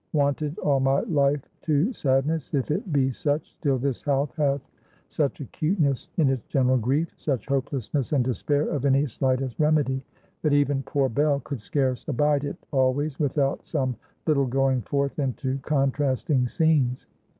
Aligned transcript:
Wonted 0.13 0.57
all 0.57 0.79
my 0.79 1.01
life 1.01 1.47
to 1.61 1.93
sadness 1.93 2.55
if 2.55 2.71
it 2.71 2.91
be 2.91 3.11
such 3.11 3.51
still, 3.51 3.77
this 3.77 4.01
house 4.01 4.33
hath 4.35 4.67
such 5.09 5.39
acuteness 5.41 6.09
in 6.17 6.27
its 6.27 6.47
general 6.47 6.79
grief, 6.79 7.13
such 7.17 7.45
hopelessness 7.45 8.11
and 8.11 8.23
despair 8.23 8.67
of 8.67 8.83
any 8.83 9.05
slightest 9.05 9.59
remedy 9.59 10.03
that 10.41 10.53
even 10.53 10.81
poor 10.81 11.07
Bell 11.07 11.39
could 11.41 11.61
scarce 11.61 12.03
abide 12.07 12.43
it 12.45 12.57
always, 12.71 13.19
without 13.19 13.63
some 13.63 13.95
little 14.25 14.47
going 14.47 14.81
forth 14.81 15.19
into 15.19 15.59
contrasting 15.59 16.47
scenes. 16.47 17.05